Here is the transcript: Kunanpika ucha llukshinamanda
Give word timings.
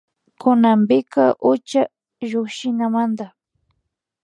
Kunanpika 0.41 1.23
ucha 1.51 1.81
llukshinamanda 2.29 3.27